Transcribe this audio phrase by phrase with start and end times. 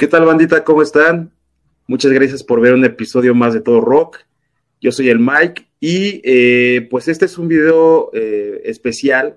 [0.00, 0.64] ¿Qué tal, bandita?
[0.64, 1.30] ¿Cómo están?
[1.86, 4.20] Muchas gracias por ver un episodio más de Todo Rock.
[4.80, 9.36] Yo soy el Mike y eh, pues este es un video eh, especial,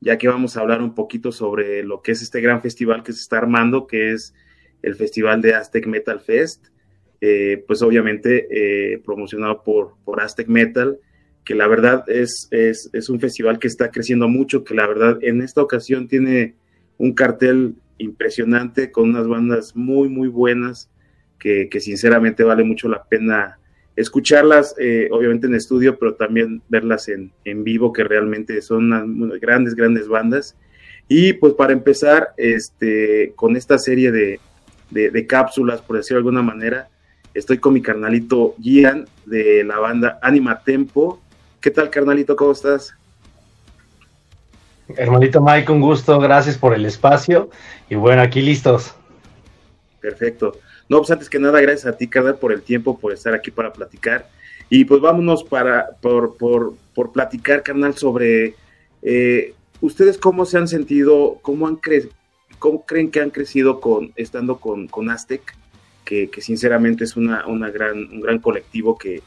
[0.00, 3.14] ya que vamos a hablar un poquito sobre lo que es este gran festival que
[3.14, 4.34] se está armando, que es
[4.82, 6.66] el Festival de Aztec Metal Fest.
[7.22, 10.98] Eh, pues obviamente promocionado por, por Aztec Metal,
[11.42, 15.16] que la verdad es, es, es un festival que está creciendo mucho, que la verdad
[15.22, 16.54] en esta ocasión tiene
[16.98, 20.90] un cartel impresionante con unas bandas muy, muy buenas
[21.38, 23.58] que, sinceramente vale mucho la pena
[23.96, 29.40] escucharlas, eh, obviamente en estudio, pero también verlas en, en vivo, que realmente son unas
[29.40, 30.56] grandes, grandes bandas.
[31.08, 34.40] Y pues para empezar, este, con esta serie de,
[34.90, 36.88] de, cápsulas, por decirlo de alguna manera,
[37.34, 41.20] estoy con mi carnalito Gian de la banda Anima Tempo.
[41.60, 42.36] ¿Qué tal, carnalito?
[42.36, 42.94] ¿Cómo estás?
[44.88, 47.50] Hermanito Mike, un gusto, gracias por el espacio
[47.88, 48.94] y bueno, aquí listos.
[50.00, 50.58] Perfecto.
[50.88, 53.50] No, pues antes que nada, gracias a ti, carnal, por el tiempo, por estar aquí
[53.50, 54.28] para platicar.
[54.68, 58.54] Y pues vámonos para, por, por, por platicar, carnal, sobre
[59.02, 62.08] eh, ustedes cómo se han sentido, cómo han cre
[62.58, 65.56] cómo creen que han crecido con estando con, con Aztec,
[66.04, 69.20] que, que sinceramente es una, una gran, un gran colectivo que,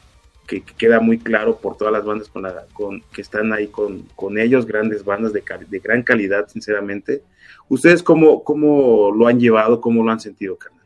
[0.46, 4.02] que, queda muy claro por todas las bandas con la, con, que están ahí con,
[4.14, 7.22] con ellos, grandes bandas de, de, gran calidad, sinceramente.
[7.68, 10.84] ¿Ustedes cómo, cómo lo han llevado, cómo lo han sentido, carnal?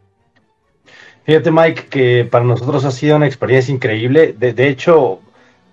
[1.24, 4.34] Fíjate, Mike, que para nosotros ha sido una experiencia increíble.
[4.36, 5.20] De, de hecho,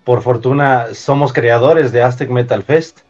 [0.04, 3.00] por fortuna, somos creadores de Aztec Metal Fest,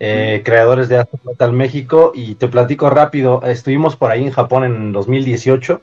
[0.00, 4.64] eh, creadores de Aztec Metal México, y te platico rápido, estuvimos por ahí en Japón
[4.64, 5.80] en 2018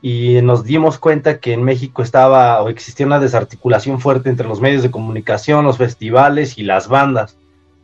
[0.00, 4.60] y nos dimos cuenta que en México estaba o existía una desarticulación fuerte entre los
[4.60, 7.36] medios de comunicación, los festivales y las bandas,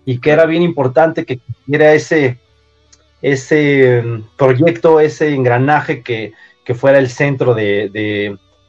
[0.04, 2.38] y que era bien importante que hubiera ese,
[3.20, 6.32] ese mm, proyecto, ese engranaje que,
[6.64, 7.90] que fuera el centro de,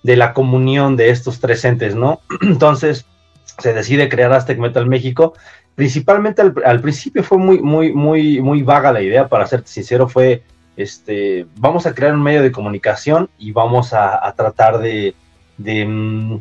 [0.04, 2.22] de, la comunión de estos tres entes, ¿no?
[2.42, 3.06] Entonces
[3.60, 5.34] se decide crear Aztec Metal México.
[5.76, 10.08] Principalmente al, al principio fue muy, muy, muy, muy vaga la idea, para ser sincero,
[10.08, 10.44] fue
[10.78, 15.16] este, vamos a crear un medio de comunicación y vamos a, tratar de,
[15.58, 16.36] mm,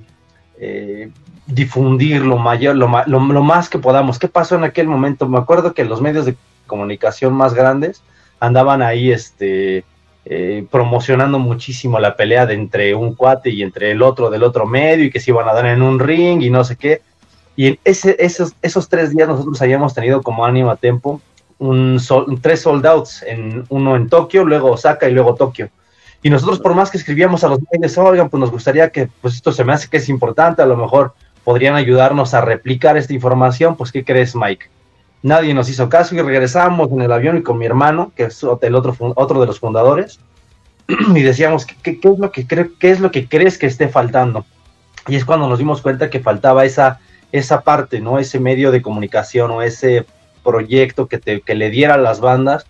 [0.59, 1.11] eh,
[1.47, 4.19] difundir lo, mayor, lo, más que podamos.
[4.19, 5.29] ¿Qué pasó en aquel momento?
[5.29, 6.37] Me acuerdo que los medios de
[6.67, 8.03] comunicación más grandes
[8.41, 9.85] andaban ahí este,
[10.25, 14.67] eh, promocionando muchísimo la pelea de entre un cuate y entre el otro del otro
[14.67, 17.03] medio y que se iban a dar en un ring y no sé qué.
[17.57, 21.21] Y en ese, esos, esos tres días nosotros habíamos tenido como ánimo Tempo
[21.59, 22.01] un,
[22.41, 25.71] tres sold outs, en, uno en Tokio, luego Osaka y luego Tokio.
[26.23, 29.35] Y nosotros por más que escribíamos a los medios, oigan, pues nos gustaría que, pues
[29.35, 33.13] esto se me hace que es importante, a lo mejor podrían ayudarnos a replicar esta
[33.13, 34.67] información, pues ¿qué crees, Mike?
[35.23, 38.43] Nadie nos hizo caso y regresamos en el avión y con mi hermano, que es
[38.63, 40.19] el otro, otro de los fundadores,
[41.15, 44.45] y decíamos, ¿qué, qué es lo que ¿qué es lo que crees que esté faltando?
[45.07, 47.01] Y es cuando nos dimos cuenta que faltaba esa,
[47.33, 48.19] esa parte, ¿no?
[48.19, 50.07] Ese medio de comunicación o ese
[50.45, 52.67] proyecto que, te, que le diera a las bandas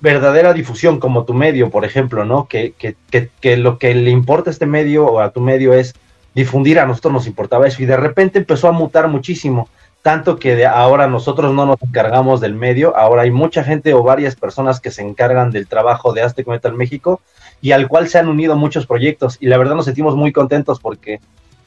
[0.00, 2.46] verdadera difusión como tu medio, por ejemplo, ¿no?
[2.46, 2.96] Que, que,
[3.40, 5.94] que, lo que le importa a este medio o a tu medio es
[6.34, 9.68] difundir, a nosotros nos importaba eso y de repente empezó a mutar muchísimo,
[10.02, 14.02] tanto que de ahora nosotros no nos encargamos del medio, ahora hay mucha gente o
[14.02, 17.20] varias personas que se encargan del trabajo de Aztec Metal México
[17.62, 20.78] y al cual se han unido muchos proyectos y la verdad nos sentimos muy contentos
[20.78, 21.20] porque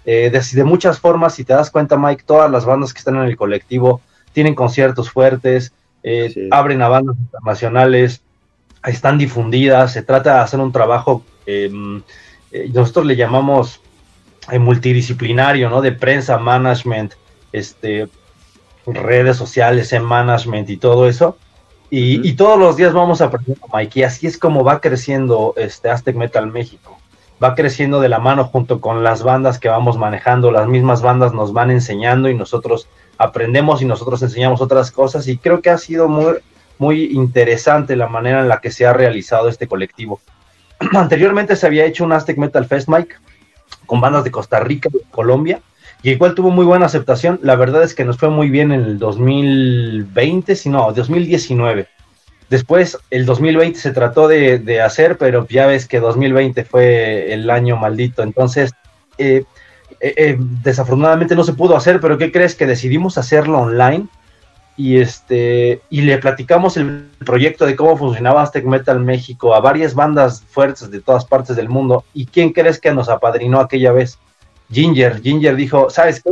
[0.05, 3.15] eh, de, de muchas formas, si te das cuenta Mike, todas las bandas que están
[3.15, 4.01] en el colectivo,
[4.33, 5.73] tienen conciertos fuertes,
[6.03, 8.21] eh, abren a bandas internacionales,
[8.85, 12.01] están difundidas, se trata de hacer un trabajo, em,
[12.51, 13.81] eh, nosotros le llamamos
[14.51, 15.81] eh, multidisciplinario, ¿no?
[15.81, 17.13] De prensa, management,
[17.51, 18.07] este,
[18.85, 21.37] redes sociales, en management y todo eso.
[21.91, 26.15] Y, todos los días vamos aprendiendo, Mike, y así es como va creciendo este Aztec
[26.15, 26.99] Metal México.
[27.43, 31.33] Va creciendo de la mano junto con las bandas que vamos manejando, las mismas bandas
[31.33, 32.87] nos van enseñando y nosotros
[33.19, 36.35] aprendemos y nosotros enseñamos otras cosas y creo que ha sido muy,
[36.79, 40.21] muy interesante la manera en la que se ha realizado este colectivo.
[40.93, 43.15] Anteriormente se había hecho un Aztec Metal Fest, Mike,
[43.85, 45.59] con bandas de Costa Rica y Colombia,
[46.01, 47.41] y igual tuvo muy buena aceptación.
[47.43, 51.87] La verdad es que nos fue muy bien en el 2020, si no, 2019.
[52.49, 57.49] Después, el 2020 se trató de, de, hacer, pero ya ves que 2020 fue el
[57.49, 58.23] año maldito.
[58.23, 58.71] Entonces,
[59.17, 59.43] eh,
[59.99, 62.55] eh, eh, desafortunadamente no se pudo hacer, pero ¿qué crees?
[62.55, 64.07] Que decidimos hacerlo online
[64.77, 69.93] y, este, y le platicamos el proyecto de cómo funcionaba Aztec Metal México a varias
[69.93, 72.05] bandas fuertes de todas partes del mundo.
[72.13, 74.19] ¿Y quién crees que nos apadrinó aquella vez?
[74.71, 75.21] Ginger.
[75.21, 76.31] Ginger dijo, ¿sabes qué?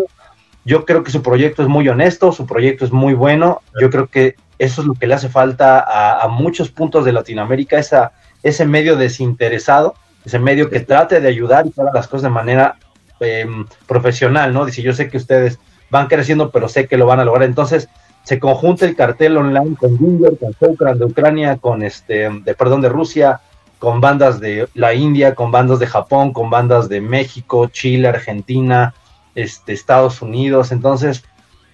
[0.63, 3.61] Yo creo que su proyecto es muy honesto, su proyecto es muy bueno.
[3.81, 7.77] Yo creo que eso es lo que le hace falta a, muchos puntos de Latinoamérica,
[7.77, 8.13] esa,
[8.43, 12.77] ese medio desinteresado, ese medio que trate de ayudar y haga las cosas de manera
[13.19, 14.65] em, profesional, ¿no?
[14.65, 15.59] Dice, yo sé que ustedes
[15.89, 17.47] van creciendo, pero sé que lo van a lograr.
[17.47, 17.89] Entonces,
[18.23, 22.81] se conjunta el cartel online con Ginger, con Sokran de Ucrania, con este, de, perdón,
[22.81, 23.39] de Rusia,
[23.79, 28.93] con bandas de la India, con bandas de Japón, con bandas de México, Chile, Argentina,
[29.35, 30.71] este, Estados Unidos.
[30.71, 31.23] Entonces,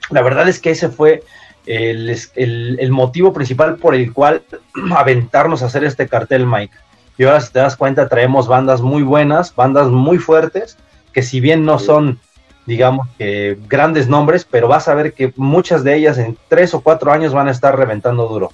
[0.09, 1.23] la verdad es que ese fue
[1.65, 4.43] el, el, motivo principal por el cual
[4.95, 6.75] aventarnos a hacer este cartel, Mike.
[7.17, 10.77] Y ahora, si te das cuenta, traemos bandas muy buenas, bandas muy fuertes,
[11.13, 12.19] que si bien no son
[12.65, 16.81] digamos que grandes nombres, pero vas a ver que muchas de ellas en tres o
[16.81, 18.51] cuatro años van a estar reventando duro.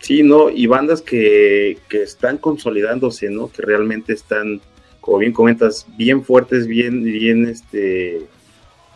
[0.00, 0.50] Sí, ¿no?
[0.50, 3.50] Y bandas que, que están consolidándose, ¿no?
[3.52, 4.60] Que realmente están,
[5.00, 8.22] como bien comentas, bien fuertes, bien, bien, este,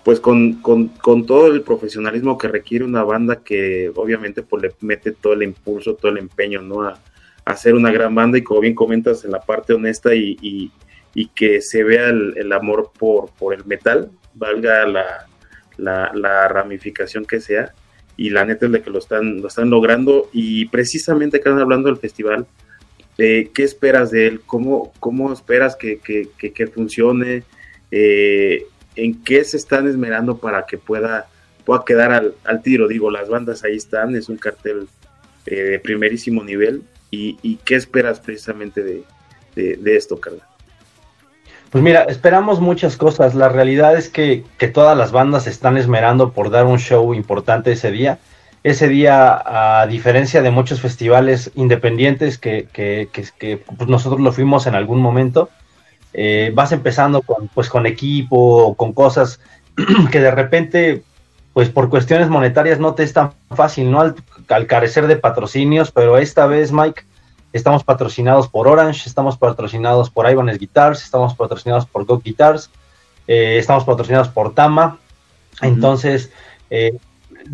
[0.03, 4.73] pues con, con, con todo el profesionalismo que requiere una banda que obviamente pues le
[4.81, 6.83] mete todo el impulso, todo el empeño, ¿no?
[6.83, 6.99] A,
[7.45, 10.71] a hacer una gran banda y como bien comentas en la parte honesta y, y
[11.15, 15.27] y que se vea el, amor por, por, el metal, valga la,
[15.77, 17.73] la, ramificación que sea,
[18.17, 21.89] y la neta es de que lo están, lo están logrando, y precisamente acá hablando
[21.89, 22.47] del festival,
[23.17, 24.41] eh, ¿qué esperas de él?
[24.45, 27.45] ¿Cómo, cómo esperas que, que, que, funcione?
[27.93, 28.67] Eh,
[28.97, 31.29] ¿En qué se están esmerando para que pueda,
[31.65, 32.89] pueda quedar al, al, tiro?
[32.89, 34.89] Digo, las bandas ahí están, es un cartel
[35.47, 36.83] eh, de primerísimo nivel,
[37.13, 39.05] y, y, ¿qué esperas precisamente de,
[39.55, 40.49] de, de esto, Carla?
[41.75, 43.35] Pues mira, esperamos muchas cosas.
[43.35, 47.91] La realidad es que, todas las bandas están esmerando por dar un show importante ese
[47.91, 48.21] día.
[48.63, 49.43] Ese día,
[49.81, 55.01] a diferencia de muchos festivales independientes que, que, que, pues nosotros lo fuimos en algún
[55.01, 55.51] momento,
[56.13, 59.41] eh, vas empezando con, pues, con equipo, con cosas
[60.13, 61.03] que de repente,
[61.55, 64.15] pues por cuestiones monetarias no te es tan fácil, ¿no?
[64.49, 67.03] al carecer de patrocinios, pero esta vez, Mike,
[67.55, 72.69] Estamos patrocinados por Orange, estamos patrocinados por Ibanez Guitars, estamos patrocinados por Go Guitars,
[73.29, 74.99] eh, estamos patrocinados por Tama.
[75.63, 76.33] Entonces,
[76.69, 76.99] eh,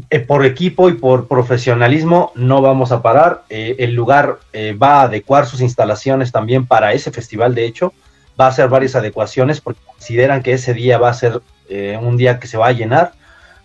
[0.08, 3.44] eh, por equipo y por profesionalismo no vamos a parar.
[3.50, 4.38] el lugar
[4.82, 7.92] va a adecuar sus instalaciones también para ese festival, de hecho.
[8.40, 11.42] Va a hacer varias adecuaciones porque consideran que ese día va a ser
[12.00, 13.12] un día que se va a llenar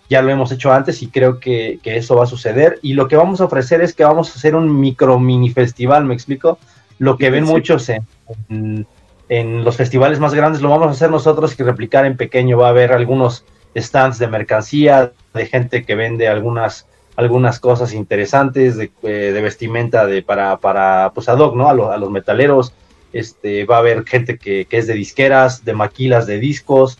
[0.09, 2.79] ya lo hemos hecho antes y creo que, eso va a suceder.
[2.81, 6.05] Y lo que vamos a ofrecer es que vamos a hacer un micro mini festival,
[6.05, 6.59] ¿me explico?
[6.99, 8.87] Lo que ven muchos en,
[9.29, 12.57] en, los festivales más grandes lo vamos a hacer nosotros y replicar en pequeño.
[12.57, 13.43] Va a haber algunos
[13.75, 20.05] stands de mercancía, de gente que vende algunas algunas cosas interesantes de, eh, de vestimenta
[20.05, 21.67] de para para pues ad hoc, ¿no?
[21.67, 22.73] A, a los metaleros.
[23.13, 26.97] Este, va a haber gente que, que es de disqueras, de maquilas de discos,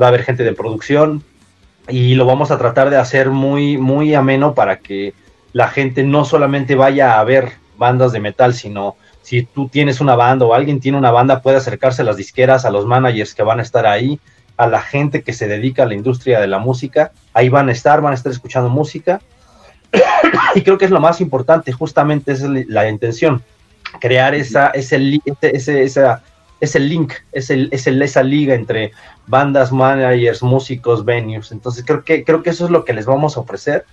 [0.00, 1.24] va a haber gente de producción,
[1.88, 5.14] y lo vamos a tratar de hacer muy, muy ameno para que
[5.52, 10.14] la gente no solamente vaya a ver bandas de metal, sino si tú tienes una
[10.14, 13.42] banda o alguien tiene una banda, puede acercarse a las disqueras, a los managers que
[13.42, 14.20] van a estar ahí,
[14.56, 17.72] a la gente que se dedica a la industria de la música, ahí van a
[17.72, 19.20] estar, van a estar escuchando música.
[20.54, 23.42] y creo que es lo más importante, justamente es la intención,
[24.00, 26.22] crear esa, ese, ese, esa,
[26.60, 28.92] es el link, es, el, es el, esa liga entre
[29.26, 31.52] bandas, managers, músicos, venues.
[31.52, 33.84] Entonces creo que, creo que eso es lo que les vamos a ofrecer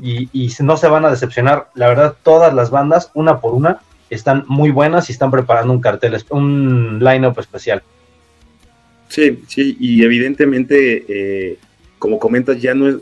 [0.00, 1.68] y, y no se van a decepcionar.
[1.74, 5.80] La verdad, todas las bandas, una por una, están muy buenas y están preparando un
[5.80, 7.82] cartel, un line-up especial.
[9.08, 11.58] Sí, sí, y evidentemente, eh,
[11.98, 12.96] como comentas, ya no es,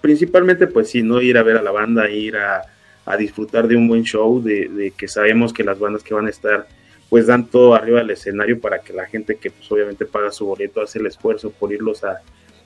[0.00, 2.62] principalmente pues sí, no ir a ver a la banda, ir a,
[3.04, 6.30] a disfrutar de un buen show, de que sabemos que las bandas que van a
[6.30, 6.66] estar
[7.08, 10.46] pues dan todo arriba del escenario para que la gente que pues obviamente paga su
[10.46, 12.20] boleto hace el esfuerzo por irlos a,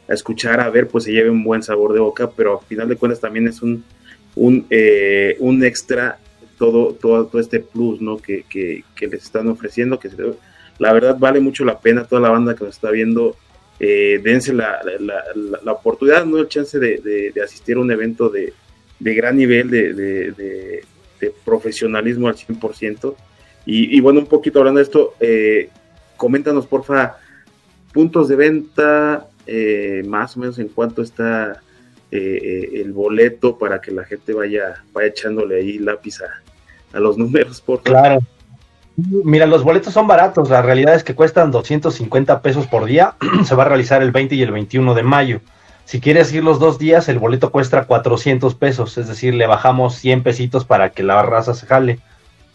[0.09, 2.97] escuchar, a ver, pues se lleve un buen sabor de boca, pero al final de
[2.97, 3.85] cuentas también es un,
[4.35, 6.19] un, eh, un extra
[6.59, 8.19] todo, todo, todo este plus ¿no?
[8.19, 10.11] que, que, les están ofreciendo, que
[10.79, 13.37] la verdad vale mucho la pena toda la banda que nos está viendo,
[13.79, 15.25] eh, dense la, la,
[15.63, 16.99] la, oportunidad, no el chance de,
[17.33, 18.53] de, asistir a un evento de,
[18.99, 20.85] de gran nivel de, de,
[21.45, 23.15] profesionalismo al 100%.
[23.67, 25.69] Y, bueno, un poquito hablando de esto, eh,
[26.17, 27.19] coméntanos, porfa,
[27.93, 31.61] puntos de venta, eh, más o menos en cuánto está
[32.11, 37.61] eh, el boleto para que la gente vaya, vaya echándole ahí lápiz a, los números,
[37.61, 38.21] por Claro.
[38.97, 43.15] Mira, los boletos son baratos, la realidad es que cuestan 250 pesos por día,
[43.45, 45.41] se va a realizar el 20 y el 21 de mayo.
[45.85, 49.95] Si quieres ir los dos días, el boleto cuesta 400 pesos, es decir, le bajamos
[49.97, 51.99] 100 pesitos para que la raza se jale.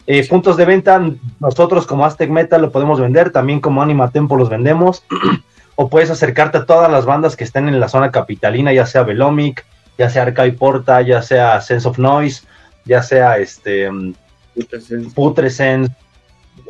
[0.06, 1.02] Eh, puntos de venta,
[1.40, 5.04] nosotros como Aztec Metal lo podemos vender, también como Anima Tempo los vendemos,
[5.76, 9.02] o puedes acercarte a todas las bandas que estén en la zona capitalina, ya sea
[9.02, 9.64] Velomic,
[9.98, 12.46] ya sea Arcai Porta, ya sea Sense of Noise,
[12.84, 13.90] ya sea este
[15.14, 15.92] Putrescence.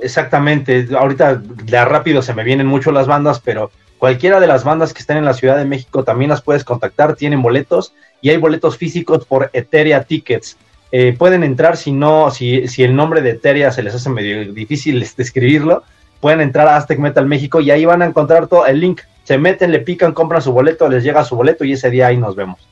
[0.02, 0.88] Exactamente.
[0.96, 5.00] Ahorita de rápido se me vienen mucho las bandas, pero cualquiera de las bandas que
[5.00, 7.16] estén en la Ciudad de México también las puedes contactar.
[7.16, 10.56] Tienen boletos y hay boletos físicos por Etheria Tickets.
[10.98, 14.50] Eh, pueden entrar si no, si, si el nombre de Etheria se les hace medio
[14.54, 15.82] difícil describirlo,
[16.22, 19.02] pueden entrar a Aztec Metal México y ahí van a encontrar todo el link.
[19.22, 22.16] Se meten, le pican, compran su boleto, les llega su boleto y ese día ahí
[22.16, 22.66] nos vemos.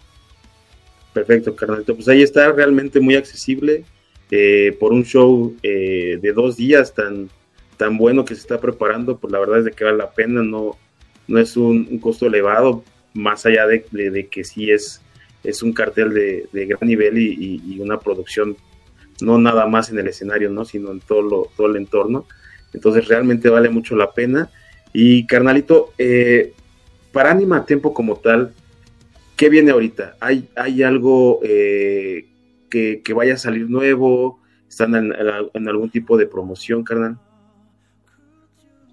[1.13, 1.95] Perfecto, carnalito.
[1.95, 3.85] Pues ahí está realmente muy accesible
[4.31, 7.29] eh, por un show eh, de dos días tan,
[7.77, 9.19] tan bueno que se está preparando.
[9.19, 10.79] Pues la verdad es de que vale la pena, no,
[11.29, 15.03] no es un, costo elevado, más allá de, que sí es,
[15.45, 18.57] es un cartel de, gran nivel y, una producción
[19.21, 20.65] no nada más en el escenario, ¿no?
[20.65, 22.27] sino en todo, lo, todo el entorno.
[22.73, 24.51] Entonces realmente vale mucho la pena.
[24.93, 26.53] Y carnalito, eh,
[27.13, 28.53] para Anima Tiempo como tal,
[29.37, 30.17] ¿qué viene ahorita?
[30.21, 32.27] ¿Hay, hay algo eh,
[32.71, 34.41] que, vaya a salir nuevo?
[34.69, 37.19] ¿Están en, algún tipo de promoción, carnal?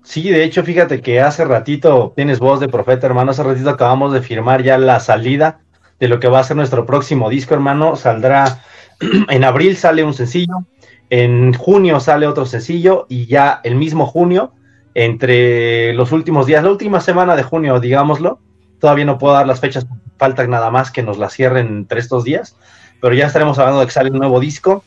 [0.04, 4.14] Sí, de hecho, fíjate que hace ratito, tienes voz de profeta, hermano, hace ratito acabamos
[4.14, 5.62] de firmar ya la salida
[6.02, 7.96] de lo que va a ser nuestro próximo disco, hermano.
[7.96, 8.60] Saldrá
[9.30, 10.66] en abril, sale un sencillo,
[11.10, 14.52] en junio sale otro sencillo y ya el mismo junio,
[14.96, 18.40] entre los últimos días, la última semana de junio, digámoslo,
[18.80, 19.86] todavía no puedo dar las fechas
[20.18, 22.56] falta nada más que nos la cierren entre estos días,
[23.00, 24.84] pero ya estaremos hablando de que sale un nuevo disco.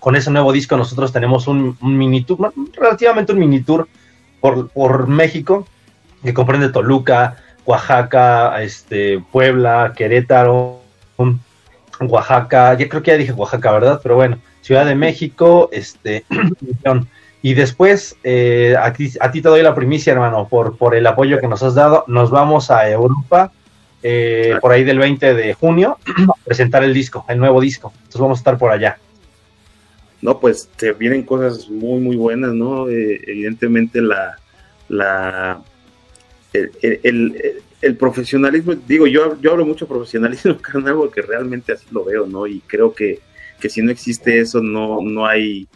[0.00, 3.88] Con ese nuevo disco nosotros tenemos un, mini tour, relativamente un mini tour
[4.40, 5.66] por, México,
[6.22, 10.80] que comprende Toluca, Oaxaca, este, Puebla, Querétaro,
[12.00, 14.00] Oaxaca, ya creo que ya dije Oaxaca, ¿verdad?
[14.02, 16.24] Pero bueno, Ciudad de México, este,
[17.42, 21.06] y después, eh, a, ti, a ti te doy la primicia, hermano, por, por el
[21.06, 22.04] apoyo que nos has dado.
[22.06, 23.52] Nos vamos a Europa
[24.02, 27.92] eh, por ahí del 20 de junio, a presentar el disco, el nuevo disco.
[27.94, 28.98] Entonces vamos a estar por allá.
[30.20, 32.88] No, pues te vienen cosas muy, muy buenas, ¿no?
[32.88, 34.38] Eh, evidentemente la,
[34.88, 35.60] la,
[36.52, 42.26] el, profesionalismo, digo, yo, yo hablo mucho de profesionalismo, carnal, porque realmente así lo veo,
[42.26, 42.46] ¿no?
[42.46, 43.20] Y creo que,
[43.60, 45.68] que si no existe eso, no, no hay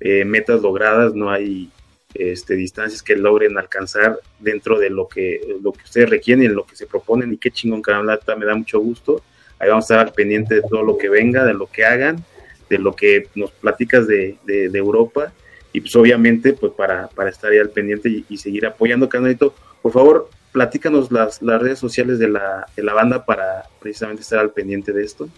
[0.00, 1.70] eh, metas logradas, no hay
[2.14, 6.76] este, distancias que logren alcanzar dentro de lo que, lo que ustedes requieren lo que
[6.76, 7.32] se proponen.
[7.32, 9.22] Y qué chingón, Carolata, me da mucho gusto.
[9.58, 12.24] Ahí vamos a estar pendiente de todo lo que venga, de lo que hagan,
[12.68, 15.32] de lo que nos platicas de, de, Europa.
[15.72, 19.92] Y pues obviamente, pues para, para estar ahí al pendiente y, seguir apoyando, canalito, por
[19.92, 24.50] favor, platícanos las, las redes sociales de la, de la banda para precisamente estar al
[24.50, 25.28] pendiente de esto.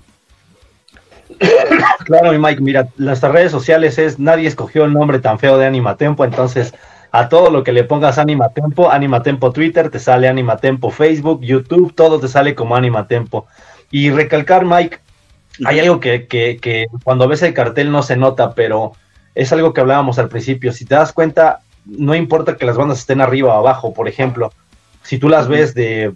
[2.05, 5.65] Claro, mi Mike, mira, las redes sociales es, nadie escogió el nombre tan feo de
[5.65, 6.75] Animatempo, entonces
[7.13, 12.19] a todo lo que le pongas Animatempo, Animatempo Twitter, te sale Animatempo Facebook, YouTube, todo
[12.19, 13.47] te sale como Animatempo.
[13.91, 14.99] Y recalcar, Mike,
[15.65, 18.93] hay algo que, que, que cuando ves el cartel no se nota, pero
[19.35, 20.73] es algo que hablábamos al principio.
[20.73, 24.53] Si te das cuenta, no importa que las bandas estén arriba o abajo, por ejemplo,
[25.03, 26.15] si tú las ves de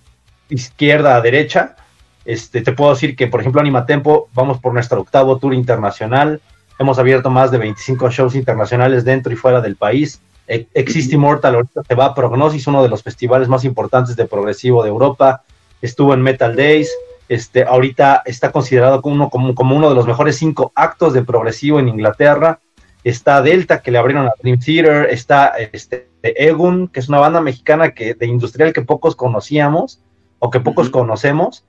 [0.49, 1.77] izquierda a derecha,
[2.25, 6.41] este, te puedo decir que, por ejemplo, Animatempo, vamos por nuestro octavo tour internacional.
[6.79, 10.21] Hemos abierto más de 25 shows internacionales dentro y fuera del país.
[10.47, 14.27] E, Existe Immortal, ahorita se va a Prognosis, uno de los festivales más importantes de
[14.27, 15.43] progresivo de Europa.
[15.83, 16.91] Estuvo en Metal Days.
[17.29, 21.23] Este, ahorita está considerado como uno, como, como uno de los mejores cinco actos de
[21.23, 22.61] progresivo en Inglaterra.
[23.05, 25.09] Está Delta, que le abrieron a Dream Theater.
[25.11, 30.01] Está este, Egun, que es una banda mexicana que, de industrial que pocos conocíamos
[30.39, 31.65] o que pocos conocemos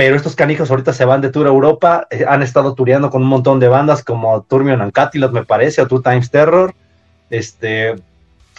[0.00, 3.20] pero estos canijos ahorita se van de tour a Europa, eh, han estado tureando con
[3.20, 6.74] un montón de bandas como Turmion and Catilot, me parece, o Two Times Terror.
[7.28, 7.96] Este,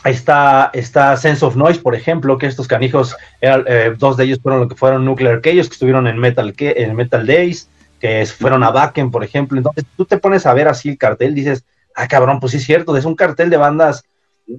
[0.04, 4.40] ahí está, está Sense of Noise, por ejemplo, que estos canijos, eh, dos de ellos
[4.40, 7.68] fueron lo que fueron Nuclear Chaos, que estuvieron en Metal, en Metal Days,
[8.00, 9.58] que fueron a Backen, por ejemplo.
[9.58, 11.64] Entonces tú te pones a ver así el cartel, dices,
[11.96, 14.04] ah, cabrón, pues sí es cierto, es un cartel de bandas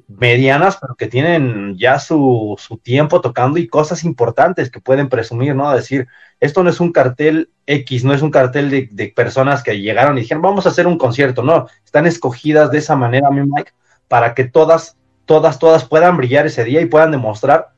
[0.09, 5.55] medianas, pero que tienen ya su, su, tiempo tocando y cosas importantes que pueden presumir,
[5.55, 5.73] ¿no?
[5.73, 6.07] Decir,
[6.41, 10.23] esto no es un cartel X, no es un cartel de, personas que llegaron y
[10.23, 13.73] dijeron, vamos a hacer un concierto, no, están escogidas de esa manera, mi Mike,
[14.09, 14.97] para que todas,
[15.27, 17.73] todas, todas puedan brillar ese día y puedan demostrar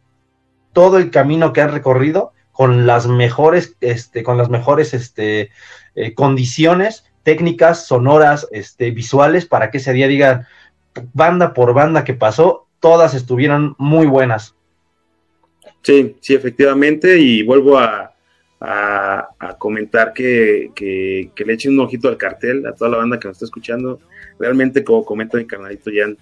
[0.73, 5.51] todo el camino que han recorrido con las mejores, este, con las mejores este,
[5.95, 10.47] eh, condiciones técnicas, sonoras, este, visuales, para que ese día digan,
[11.13, 14.55] banda por banda que pasó, todas estuvieron muy buenas.
[15.83, 18.11] Sí, sí, efectivamente, y vuelvo a,
[19.59, 20.71] comentar que,
[21.37, 24.01] le echen un ojito al cartel, a toda la banda que nos está escuchando.
[24.39, 26.17] Realmente, como comenta mi canalito Jan,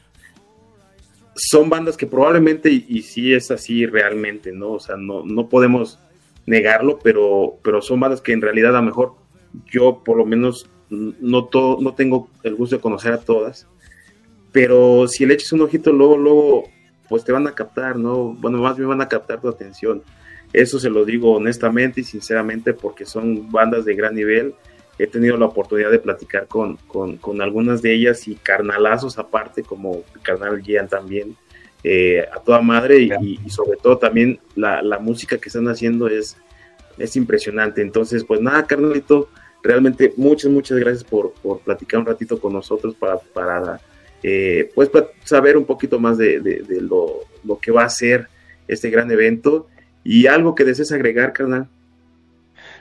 [1.34, 4.72] son bandas que probablemente, y, sí es así realmente, ¿no?
[4.72, 5.98] O sea, no, no podemos
[6.46, 9.14] negarlo, pero, pero son bandas que en realidad a lo mejor
[9.70, 13.66] yo por lo menos no, todo, no tengo el gusto de conocer a todas,
[14.52, 16.64] pero si le echas un ojito luego, luego,
[17.08, 18.34] pues te van a captar, ¿no?
[18.34, 20.02] Bueno, más bien van a captar tu atención.
[20.52, 24.54] Eso se lo digo honestamente y sinceramente porque son bandas de gran nivel.
[24.98, 30.04] He tenido la oportunidad de platicar con, con, algunas de ellas y carnalazos aparte, como
[30.14, 31.34] el carnal Gian también,
[31.82, 36.36] eh, a toda madre y, sobre todo también la, la, música que están haciendo es,
[36.98, 37.80] es impresionante.
[37.80, 39.30] Entonces, pues nada, carnalito,
[39.62, 43.80] realmente muchas, muchas gracias por, por platicar un ratito con nosotros para,
[44.22, 44.90] eh, pues
[45.24, 48.28] saber un poquito más de, lo, lo, que va a ser
[48.68, 49.68] este gran evento.
[50.04, 51.68] Y algo que desees agregar, carnal.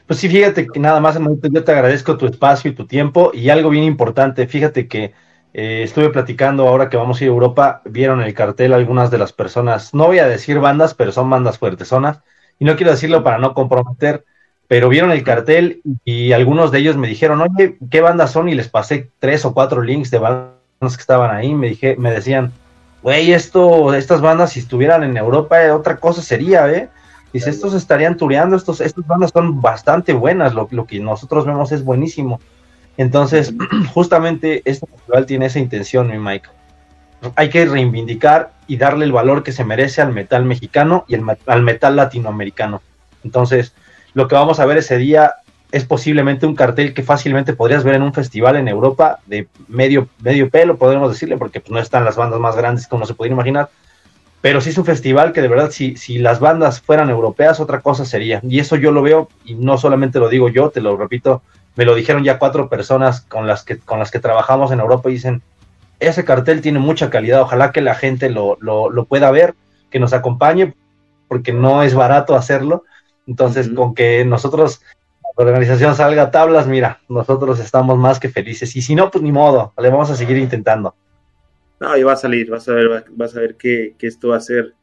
[0.07, 3.31] Pues sí, fíjate que nada más, yo te agradezco tu espacio y tu tiempo.
[3.33, 5.13] Y algo bien importante, fíjate que
[5.53, 9.17] eh, estuve platicando ahora que vamos a ir a Europa, vieron el cartel algunas de
[9.17, 12.21] las personas, no voy a decir bandas, pero son bandas fuertes, zonas,
[12.57, 14.23] y no quiero decirlo para no comprometer,
[14.71, 18.47] pero vieron el cartel y algunos de ellos me dijeron, oye, ¿qué bandas son?
[18.47, 22.09] Y les pasé tres o cuatro links de bandas que estaban ahí, me dije, me
[22.09, 22.53] decían,
[23.03, 26.87] güey, esto, estas bandas si estuvieran en Europa, eh, otra cosa sería, ¿eh?
[27.33, 31.73] Dice, estos estarían tureando, estos, estas bandas son bastante buenas, lo, lo que nosotros vemos
[31.73, 32.39] es buenísimo.
[32.95, 33.53] Entonces,
[33.93, 36.47] justamente este festival tiene esa intención, mi Mike.
[37.35, 41.25] Hay que reivindicar y darle el valor que se merece al metal mexicano y el,
[41.45, 42.81] al metal latinoamericano.
[43.25, 43.73] Entonces,
[44.13, 45.35] lo que vamos a ver ese día
[45.71, 50.09] es posiblemente un cartel que fácilmente podrías ver en un festival en Europa de medio,
[50.21, 53.33] medio pelo, podríamos decirle, porque pues, no están las bandas más grandes como se podría
[53.33, 53.69] imaginar.
[54.41, 57.79] Pero sí es un festival que de verdad, si, si las bandas fueran europeas, otra
[57.79, 58.41] cosa sería.
[58.43, 61.41] Y eso yo lo veo, y no solamente lo digo yo, te lo repito,
[61.75, 65.09] me lo dijeron ya cuatro personas con las que, con las que trabajamos en Europa
[65.09, 65.41] y dicen,
[65.99, 69.53] ese cartel tiene mucha calidad, ojalá que la gente lo, lo, lo pueda ver,
[69.89, 70.73] que nos acompañe,
[71.27, 72.83] porque no es barato hacerlo.
[73.27, 74.81] Entonces, con que nosotros
[75.37, 78.75] la organización salga a tablas, mira, nosotros estamos más que felices.
[78.75, 80.95] Y si no, pues ni modo, le vamos a seguir intentando.
[81.79, 84.41] No, y va a salir, vas a ver, vas a ver que, esto va a
[84.41, 84.75] ser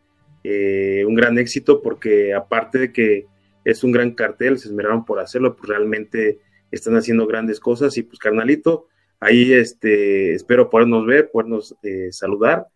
[0.42, 3.26] eh, un gran éxito, porque aparte de que
[3.64, 7.96] es un gran cartel, se esmeraron por hacerlo, pues realmente están haciendo grandes cosas.
[7.98, 8.88] Y pues, carnalito,
[9.20, 12.66] ahí este, espero podernos ver, podernos eh, saludar.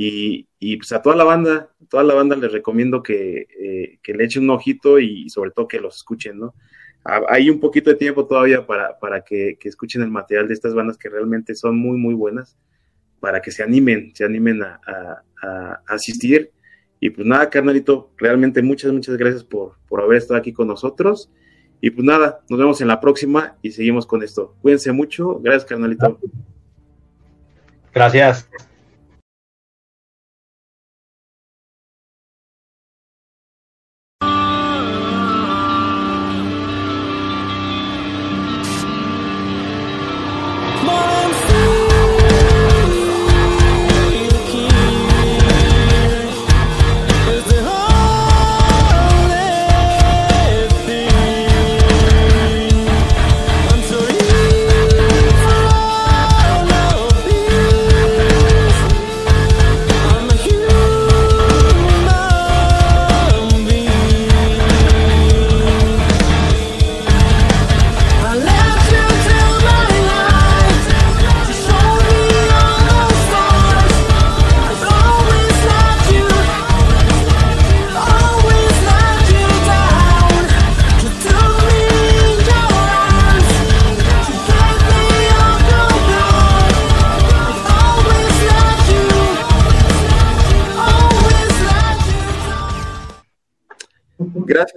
[0.00, 4.14] Y, y, pues a toda la banda, toda la banda les recomiendo que, eh, que
[4.14, 6.54] le echen un ojito y sobre todo que los escuchen, ¿no?
[7.28, 10.98] hay un poquito de tiempo todavía para, para que, escuchen el material de estas bandas
[10.98, 12.56] que realmente son muy, muy buenas,
[13.20, 15.22] para que se animen, se animen a,
[15.86, 16.50] asistir.
[17.00, 21.30] Y pues nada, carnalito, realmente muchas, muchas gracias por, por haber estado aquí con nosotros.
[21.80, 24.56] Y pues nada, nos vemos en la próxima y seguimos con esto.
[24.60, 25.38] Cuídense mucho.
[25.38, 26.18] Gracias, carnalito.
[27.94, 28.48] Gracias.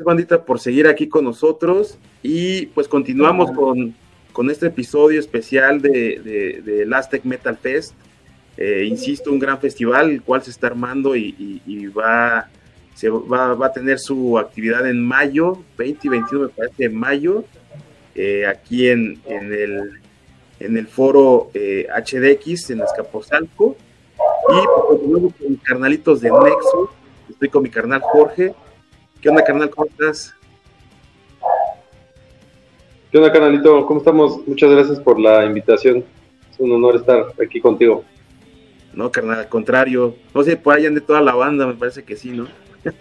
[0.01, 1.99] Gracias, bandita, por seguir aquí con nosotros.
[2.23, 3.93] Y pues continuamos con,
[4.33, 7.93] con este episodio especial de, de, Last Metal Fest.
[8.57, 11.61] Eh, insisto, un gran festival, el cual se está armando y,
[11.95, 12.49] va,
[12.95, 16.89] se va, va, a tener su actividad en mayo, 20 y 21, me parece, de
[16.89, 17.45] mayo,
[18.15, 19.99] eh, aquí en, en, el,
[20.59, 23.77] en el foro eh, HDX en Escaposalco.
[24.49, 26.89] Y pues, con carnalitos de Nexo.
[27.29, 28.55] Estoy con mi carnal Jorge
[29.21, 29.69] ¿Qué onda, carnal?
[29.69, 30.33] ¿Cómo estás?
[33.11, 33.85] ¿Qué onda, canalito?
[33.85, 34.47] ¿Cómo estamos?
[34.47, 36.03] Muchas gracias por la invitación.
[36.49, 38.03] Es un honor estar aquí contigo.
[38.93, 40.15] No, carnal, al contrario.
[40.33, 42.47] No sé, por ahí de toda la banda, me parece que sí, ¿no?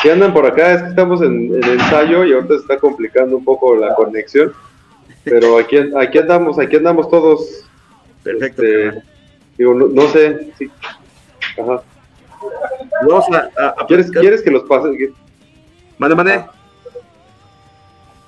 [0.00, 3.44] Si andan por acá, es que estamos en, ensayo y ahorita se está complicando un
[3.44, 4.52] poco la conexión.
[5.24, 7.64] Pero aquí, aquí andamos, aquí andamos todos.
[8.22, 8.62] Perfecto.
[8.62, 9.02] Este,
[9.58, 10.52] digo, no, no sé.
[10.56, 10.70] Sí.
[11.60, 11.82] Ajá.
[13.86, 15.12] ¿Quieres, que los pase?
[15.98, 16.44] Mande, mande.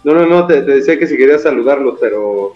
[0.03, 2.53] No, no, no, te, decía que si querías saludarlos, pero.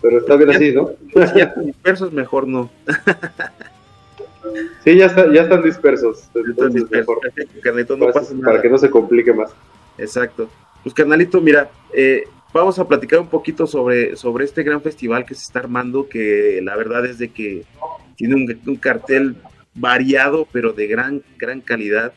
[0.00, 0.90] Pero está bien así, ¿no?
[1.64, 2.70] dispersos, mejor no.
[4.84, 6.28] sí, ya, está, ya están dispersos.
[6.34, 7.20] Entonces, mejor.
[8.44, 9.50] Para que no se complique más.
[9.98, 10.48] Exacto.
[10.82, 15.34] Pues, carnalito, mira, eh, vamos a platicar un poquito sobre, sobre este gran festival que
[15.34, 17.64] se está armando, que la verdad es de que
[18.16, 19.36] tiene un, un cartel
[19.74, 22.12] variado, pero de gran, gran calidad.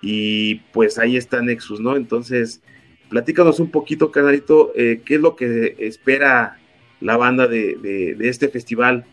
[0.00, 1.96] Y pues ahí está Nexus, ¿no?
[1.96, 2.60] Entonces,
[3.08, 6.58] platícanos un poquito, canalito, eh, qué es lo que espera
[7.00, 9.04] la banda de, este festival.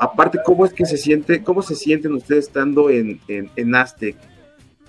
[0.00, 4.16] Aparte, ¿cómo es que se siente, cómo se sienten ustedes estando en, en, Aztec?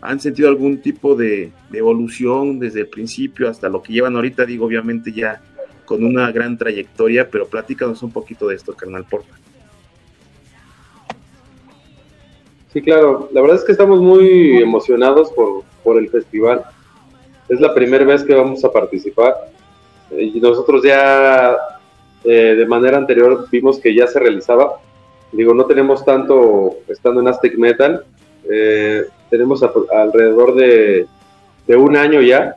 [0.01, 4.45] ¿Han sentido algún tipo de, evolución desde el principio hasta lo que llevan ahorita?
[4.45, 5.41] Digo, obviamente ya
[5.85, 9.35] con una gran trayectoria, pero platícanos un poquito de esto, carnal, porfa.
[12.73, 13.29] Sí, claro.
[13.31, 16.63] La verdad es que estamos muy emocionados por, el festival.
[17.47, 19.35] Es la primera vez que vamos a participar.
[20.17, 21.55] Y nosotros ya
[22.23, 24.79] eh, de manera anterior vimos que ya se realizaba.
[25.31, 28.03] Digo, no tenemos tanto estando en Aztec Metal.
[28.49, 31.07] Eh, tenemos alrededor de,
[31.67, 32.55] un año ya.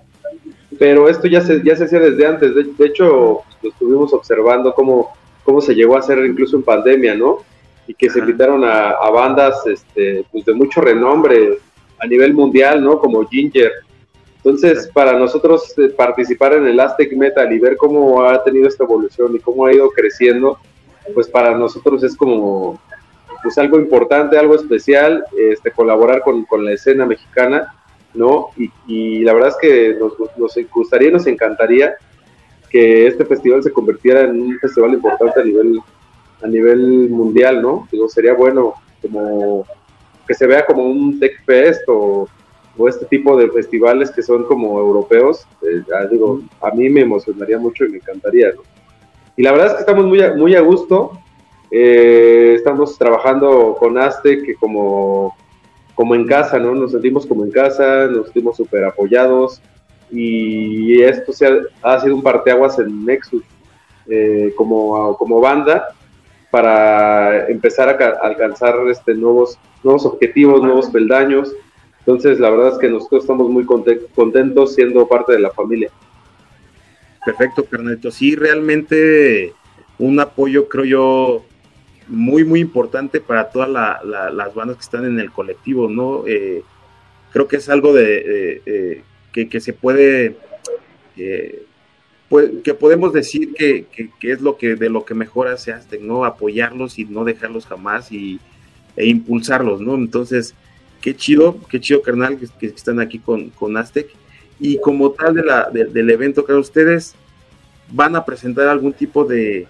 [0.78, 2.54] Pero esto ya se, ya se hacía desde antes.
[2.54, 5.12] De, hecho, lo estuvimos observando cómo,
[5.44, 7.40] cómo se llegó a hacer incluso en pandemia, ¿no?
[7.86, 11.58] Y que se invitaron a, bandas este, pues de mucho renombre
[11.98, 12.98] a nivel mundial, ¿no?
[12.98, 13.72] Como Ginger.
[14.36, 18.84] Entonces, para nosotros eh, participar en el Aztec Metal y ver cómo ha tenido esta
[18.84, 20.58] evolución y cómo ha ido creciendo,
[21.14, 22.80] pues para nosotros es como
[23.42, 27.74] pues algo importante, algo especial, este, colaborar con, con la escena mexicana,
[28.14, 28.48] ¿no?
[28.56, 31.94] Y, y, la verdad es que nos, nos gustaría y nos encantaría
[32.70, 35.80] que este festival se convirtiera en un festival importante a nivel
[36.42, 37.88] a nivel mundial, ¿no?
[37.90, 39.66] Digo, sería bueno como
[40.26, 42.28] que se vea como un Tech Fest o,
[42.88, 47.86] este tipo de festivales que son como europeos, eh, digo, a mí me emocionaría mucho
[47.86, 48.60] y me encantaría, ¿no?
[49.34, 51.12] Y la verdad es que estamos muy a, muy a gusto,
[51.70, 55.34] eh, estamos trabajando con Aztec que como,
[55.94, 56.74] como en casa, ¿no?
[56.74, 59.62] Nos sentimos como en casa, nos sentimos súper apoyados
[60.10, 61.48] y esto se
[61.82, 63.42] ha, sido un parteaguas en Nexus
[64.06, 65.94] eh, como, como banda
[66.50, 71.52] para empezar a, alcanzar este, nuevos, nuevos objetivos, nuevos peldaños.
[72.00, 75.90] Entonces, la verdad es que nosotros estamos muy contentos siendo parte de la familia.
[77.24, 78.10] Perfecto, Carneto.
[78.10, 79.52] Sí, realmente
[79.98, 81.44] un apoyo, creo yo,
[82.06, 86.24] muy, muy importante para todas las bandas que están en el colectivo, ¿no?
[86.26, 86.62] Eh,
[87.32, 90.36] creo que es algo de, que, se puede
[91.16, 91.66] eh,
[92.28, 93.86] pues, que podemos decir que,
[94.22, 96.24] es lo que de lo que mejor hace Aztec, ¿no?
[96.24, 98.40] Apoyarlos y no dejarlos jamás y,
[98.96, 99.94] e impulsarlos, ¿no?
[99.94, 100.54] Entonces,
[101.00, 104.08] qué chido, qué chido, carnal, que, están aquí con, con Aztec.
[104.58, 107.14] Y como tal de la, del evento, que ustedes
[107.92, 109.68] van a presentar algún tipo de,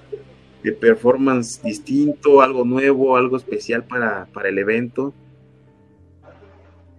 [0.81, 5.13] performance distinto, algo nuevo, algo especial para, para el evento.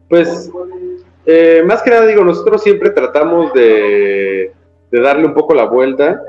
[0.08, 0.50] Pues,
[1.26, 4.54] eh, más que nada digo, nosotros siempre tratamos de
[4.92, 6.22] de darle un poco la vuelta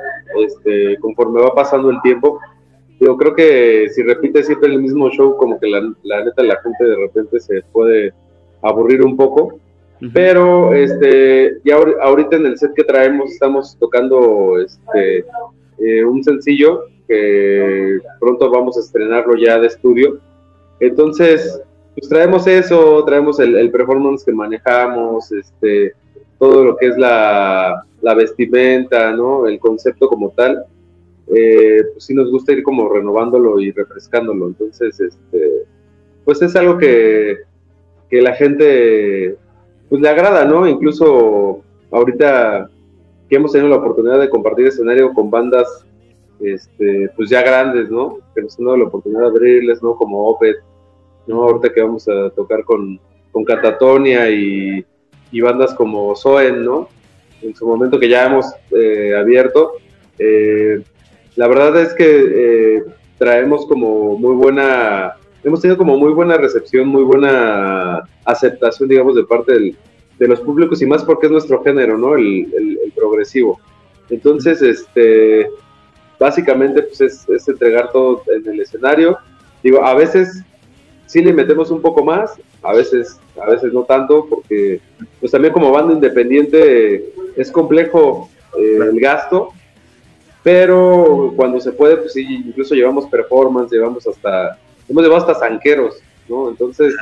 [0.45, 2.41] este, conforme va pasando el tiempo.
[3.01, 6.61] Yo creo que si repite siempre el mismo show, como que la, la neta la
[6.61, 8.13] gente de repente se puede
[8.63, 9.59] aburrir un poco.
[10.13, 15.25] Pero este, ya ahorita en el set que traemos estamos tocando este,
[15.79, 20.19] eh, un sencillo que pronto vamos a estrenarlo ya de estudio.
[20.79, 21.61] Entonces,
[21.97, 25.95] pues traemos eso, traemos el, el performance que manejamos, este,
[26.39, 29.47] todo lo que es la, la vestimenta, ¿no?
[29.47, 30.65] El concepto como tal,
[31.35, 34.47] eh, pues sí nos gusta ir como renovándolo y refrescándolo.
[34.49, 35.65] Entonces, este,
[36.25, 37.39] pues es algo que,
[38.09, 39.37] que la gente,
[39.89, 40.67] pues le agrada, ¿no?
[40.67, 42.71] Incluso ahorita
[43.29, 45.85] que hemos tenido la oportunidad de compartir escenario con bandas,
[46.41, 48.19] este, pues ya grandes, ¿no?
[48.35, 49.97] Que nos han dado la oportunidad de abrirles, ¿no?
[49.97, 50.57] Como Opet,
[51.27, 51.43] ¿no?
[51.43, 53.01] Ahorita que vamos a tocar con,
[53.33, 54.85] con Catatonia y,
[55.31, 56.89] y bandas como Soen, ¿no?
[57.43, 59.73] en su momento que ya hemos eh, abierto.
[60.19, 60.83] Eh,
[61.37, 62.85] la verdad es que eh,
[63.19, 65.15] traemos como muy buena,
[65.45, 69.77] hemos tenido como muy buena recepción, muy buena aceptación, digamos, de parte
[70.19, 72.17] de los públicos y más porque es nuestro género, ¿no?
[72.17, 72.49] El,
[72.97, 73.61] progresivo.
[74.11, 75.49] Entonces, este,
[76.19, 79.17] básicamente, pues es, es entregar todo en el escenario.
[79.63, 80.43] Digo, a veces
[81.07, 82.33] sí le metemos un poco más,
[82.63, 84.81] a veces, a veces no tanto, porque
[85.21, 89.51] pues también como banda independiente es complejo eh, el gasto,
[90.43, 95.97] pero cuando se puede, pues sí, incluso llevamos performance, llevamos hasta, hemos llevado hasta zanqueros,
[96.29, 96.49] ¿no?
[96.49, 96.95] Entonces,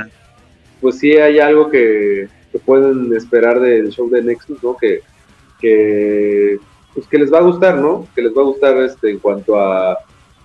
[0.80, 2.28] pues sí hay algo que,
[2.64, 4.74] pueden esperar del show de Nexus, ¿no?
[4.78, 5.02] Que,
[5.60, 6.58] que,
[6.94, 8.08] pues que les va a gustar, ¿no?
[8.14, 9.98] Que les va a gustar este, en cuanto a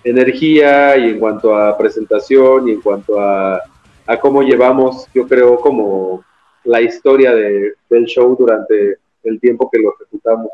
[0.04, 3.62] energía y en cuanto a presentación y en cuanto a,
[4.06, 6.24] a cómo llevamos, yo creo, como
[6.64, 10.50] la historia de, del show durante el tiempo que lo ejecutamos.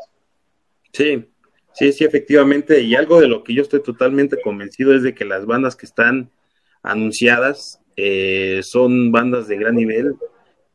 [0.91, 1.25] Sí,
[1.73, 2.81] sí, sí, efectivamente.
[2.81, 5.85] Y algo de lo que yo estoy totalmente convencido es de que las bandas que
[5.85, 6.29] están
[6.81, 10.15] anunciadas eh, son bandas de gran nivel,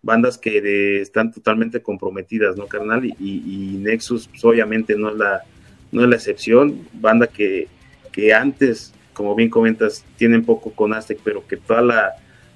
[0.02, 3.04] bandas que están totalmente comprometidas, ¿no, carnal?
[3.04, 5.42] Y, Nexus, pues, obviamente, no es, la,
[5.90, 6.86] no es la excepción.
[6.92, 7.68] Banda que,
[8.12, 12.14] que antes, como bien comentas, tienen poco con Aztec, pero que toda la,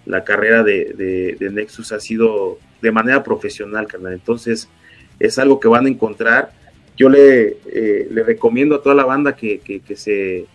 [0.09, 4.15] la carrera de, Nexus ha sido de manera profesional, carnal.
[4.15, 4.69] Entonces,
[5.21, 6.53] es algo que van a encontrar.
[6.97, 9.61] Yo le, eh, le recomiendo a toda la banda que,
[9.95, 10.47] se,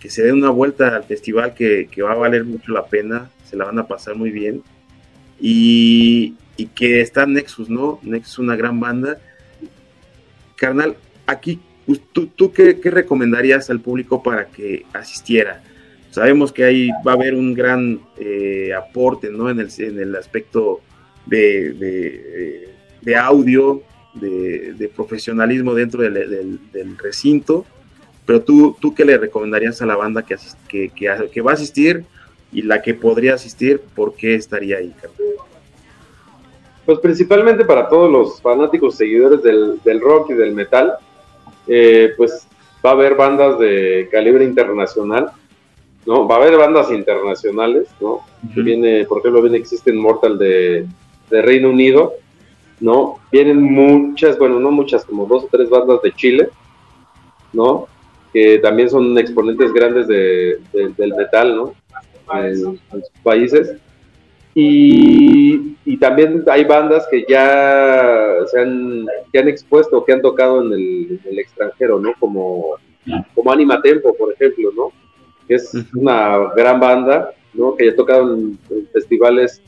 [0.00, 3.56] que se den una vuelta al festival, que, va a valer mucho la pena, se
[3.56, 4.62] la van a pasar muy bien
[5.40, 6.34] y,
[6.74, 8.00] que está Nexus, ¿no?
[8.02, 9.20] Nexus es una gran banda.
[10.56, 11.60] Carnal, aquí,
[12.12, 15.62] ¿tú, tú qué, recomendarías al público para que asistiera?
[16.18, 19.48] Sabemos que ahí va a haber un gran eh, aporte, ¿no?
[19.48, 20.80] En el, en el aspecto
[21.26, 22.66] de,
[23.00, 23.82] de, audio,
[24.14, 26.58] de, profesionalismo dentro del,
[26.98, 27.64] recinto.
[28.26, 32.04] Pero tú, tú, ¿qué le recomendarías a la banda que, que, va a asistir?
[32.50, 34.92] y la que podría asistir, ¿por qué estaría ahí,
[36.84, 40.94] Pues principalmente para todos los fanáticos seguidores del, rock y del metal,
[41.68, 42.48] eh, pues
[42.84, 45.30] va a haber bandas de calibre internacional,
[46.08, 46.26] ¿no?
[46.26, 48.20] Va a haber bandas internacionales, ¿no?
[48.42, 50.86] Viene, por ejemplo, viene Existen Mortal de,
[51.28, 52.14] de Reino Unido,
[52.80, 53.18] ¿no?
[53.30, 56.48] Vienen muchas, bueno, no muchas, como dos o tres bandas de Chile,
[57.52, 57.88] ¿no?
[58.32, 61.74] Que también son exponentes grandes de, del metal, ¿no?
[62.34, 62.80] en, sus
[63.22, 63.76] países.
[64.54, 70.62] Y, y, también hay bandas que ya se han, que han expuesto, que han tocado
[70.62, 72.14] en el, extranjero, ¿no?
[72.18, 72.76] Como,
[73.34, 74.90] como Anima Tempo, por ejemplo, ¿no?
[75.48, 77.74] Que es una gran banda, ¿no?
[77.74, 78.58] Que ya ha tocado en,
[78.92, 79.60] festivales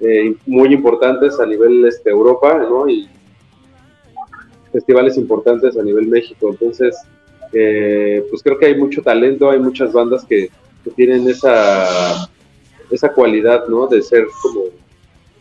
[0.00, 2.88] eh, muy importantes a nivel este, Europa, ¿no?
[2.88, 3.08] Y
[4.72, 6.48] festivales importantes a nivel México.
[6.50, 6.96] Entonces,
[7.52, 10.50] eh, pues creo que hay mucho talento, hay muchas bandas que,
[10.84, 12.28] que tienen esa,
[12.90, 13.86] esa cualidad, ¿no?
[13.86, 14.64] De ser como,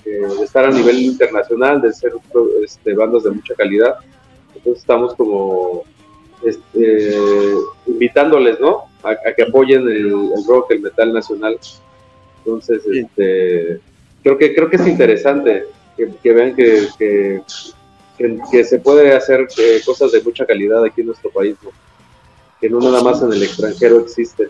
[0.05, 2.13] eh, de estar a nivel internacional, de ser
[2.63, 3.95] este, bandas de mucha calidad.
[4.55, 5.83] Entonces estamos como
[6.43, 7.17] este,
[7.87, 8.85] invitándoles, ¿no?
[9.05, 10.11] A, que apoyen el,
[10.47, 11.59] rock, el metal nacional.
[12.39, 13.79] Entonces, este,
[14.23, 15.65] creo que creo que es interesante
[15.95, 16.87] que, vean que,
[18.17, 21.71] que, se puede hacer eh, cosas de mucha calidad aquí en nuestro país, ¿no?
[22.59, 24.47] que no nada más en el extranjero existe.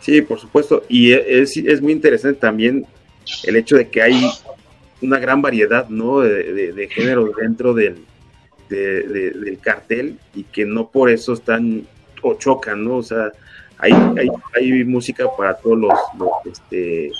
[0.00, 0.82] Sí, por supuesto.
[0.88, 2.86] Y es, es muy interesante también
[3.44, 4.30] el hecho de que hay
[5.00, 6.20] una gran variedad ¿no?
[6.20, 8.04] de, de, géneros dentro del,
[8.68, 11.86] del cartel y que no por eso están
[12.24, 12.96] o chocan, ¿no?
[12.96, 13.32] O sea,
[13.78, 15.92] hay, hay, hay música para todos los,
[16.46, 17.10] este,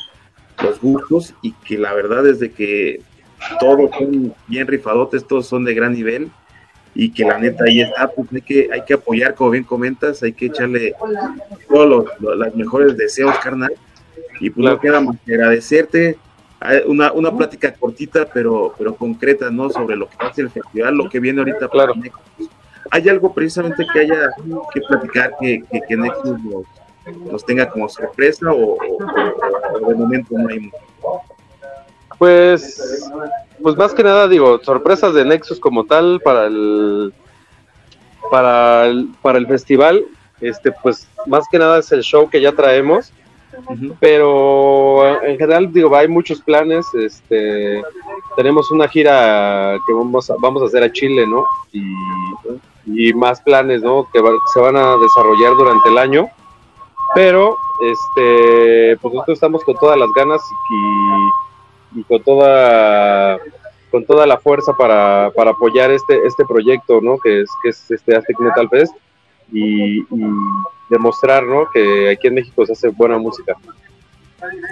[0.62, 3.00] los gustos y que la verdad es de que
[3.60, 6.30] todos son bien rifadotes, todos son de gran nivel
[6.94, 10.22] y que la neta ahí está, pues hay que, hay que apoyar, como bien comentas,
[10.22, 10.94] hay que echarle
[11.68, 13.72] todos los, mejores deseos, carnal.
[14.40, 16.18] Y pues no queda más que agradecerte
[16.86, 19.70] una, una plática cortita, pero, pero concreta, ¿no?
[19.70, 22.48] Sobre lo que hace el festival, lo que viene ahorita para Nexus.
[22.90, 24.30] ¿Hay algo precisamente que haya
[24.72, 26.38] que platicar que, que, Nexus
[27.30, 30.76] nos, tenga como sorpresa o, o de momento no hay mucho?
[32.18, 33.10] Pues,
[33.62, 37.12] pues más que nada digo, sorpresas de Nexus como tal para el
[38.30, 40.04] para el, para el festival,
[40.40, 43.12] este pues más que nada es el show que ya traemos,
[44.00, 47.82] pero en general digo, hay muchos planes, este
[48.36, 51.44] tenemos una gira que vamos a, vamos a hacer a Chile, ¿no?
[51.72, 51.82] Y,
[52.86, 54.08] y más planes, ¿no?
[54.12, 54.20] Que
[54.52, 56.28] se van a desarrollar durante el año.
[57.14, 61.44] Pero este pues nosotros estamos con todas las ganas y
[61.94, 63.38] y con toda
[63.90, 67.90] con toda la fuerza para, para apoyar este este proyecto no que es que es
[67.90, 68.94] este Aztec Metal Fest
[69.52, 70.04] y,
[70.90, 71.66] demostrar ¿no?
[71.72, 73.56] que aquí en México se hace buena música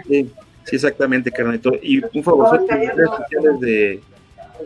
[0.06, 0.30] sí,
[0.64, 4.00] sí exactamente carnalito y un favor redes sociales de,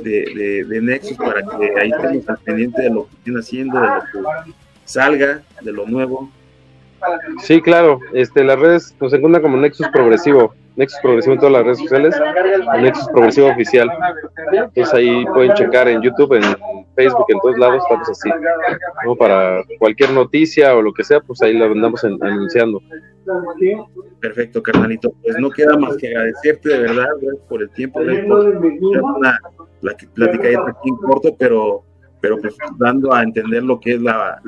[0.03, 2.39] de, de, Nexus para que ahí estemos al
[2.83, 4.01] de lo que estén haciendo de lo
[4.45, 4.53] que
[4.85, 6.31] salga de lo nuevo
[7.43, 11.65] sí claro este las redes nos encuentran como Nexus Progresivo Nexus Progresivo en todas las
[11.65, 12.15] redes sociales,
[12.81, 13.91] Nexus Progresivo Oficial.
[14.53, 16.43] Entonces ahí pueden checar en YouTube, en
[16.95, 18.31] Facebook, en todos lados, estamos así.
[19.07, 19.17] ¿no?
[19.17, 22.83] Para cualquier noticia o lo que sea, pues ahí lo andamos anunciando.
[24.21, 25.13] Perfecto, carnalito.
[25.23, 27.07] Pues no queda más que agradecerte de verdad
[27.49, 28.01] por el tiempo.
[28.03, 31.85] La plática aquí en corto, pero
[32.21, 34.41] pero pues dando a entender lo que es la,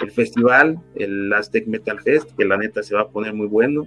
[0.00, 3.86] el festival, el Aztec Metal Fest, que la neta se va a poner muy bueno.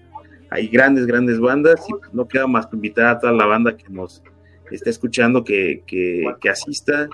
[0.50, 3.76] Hay grandes, grandes bandas y pues, no queda más que invitar a toda la banda
[3.76, 4.22] que nos
[4.70, 7.08] está escuchando que, que, que asista,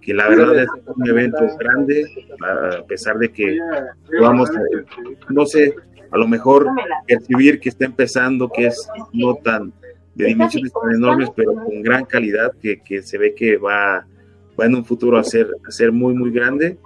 [0.00, 2.04] que la verdad es un evento grande,
[2.40, 3.58] a pesar de que
[4.20, 4.50] vamos,
[5.28, 5.74] no sé,
[6.10, 6.68] a lo mejor
[7.06, 9.72] percibir que está empezando, que es no tan
[10.14, 14.06] de dimensiones tan enormes, pero con gran calidad, que, que se ve que va,
[14.60, 16.78] va en un futuro a ser, a ser muy, muy grande.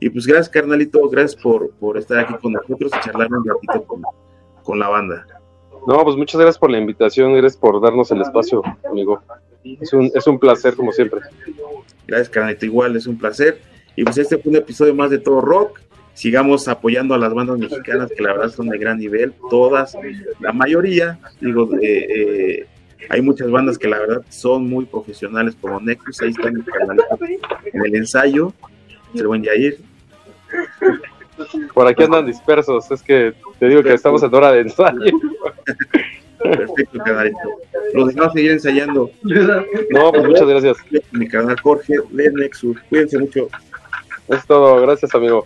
[0.00, 3.84] Y pues gracias, carnalito, gracias por, por estar aquí con nosotros y charlar un ratito
[3.84, 4.02] con,
[4.62, 5.26] con la banda.
[5.86, 9.22] No, pues muchas gracias por la invitación, gracias por darnos el espacio, amigo.
[9.64, 11.20] Es un, es un placer, como siempre.
[12.06, 13.60] Gracias, carnalito, igual, es un placer.
[13.96, 15.80] Y pues este fue un episodio más de Todo Rock
[16.18, 19.96] sigamos apoyando a las bandas mexicanas que la verdad son de gran nivel, todas,
[20.40, 22.66] la mayoría, digo, eh, eh,
[23.08, 26.64] hay muchas bandas que la verdad son muy profesionales como Nexus, ahí están
[27.72, 28.52] en el ensayo,
[29.14, 29.78] el buen Yair.
[31.72, 34.98] Por aquí andan dispersos, es que te digo que estamos en hora de ensayo.
[36.38, 37.38] Perfecto, canalito.
[37.94, 39.10] Los dejamos seguir ensayando.
[39.90, 40.76] No, pues muchas gracias.
[41.12, 42.78] Mi canal Jorge de Nexus.
[42.88, 43.48] Cuídense mucho.
[44.28, 45.44] Es todo, gracias amigo.